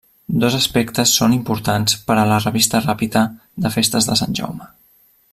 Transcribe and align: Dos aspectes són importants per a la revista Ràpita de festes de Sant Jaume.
Dos 0.43 0.55
aspectes 0.59 1.11
són 1.17 1.35
importants 1.35 1.99
per 2.07 2.15
a 2.21 2.25
la 2.31 2.39
revista 2.45 2.81
Ràpita 2.85 3.23
de 3.67 3.73
festes 3.79 4.09
de 4.13 4.17
Sant 4.23 4.37
Jaume. 4.41 4.71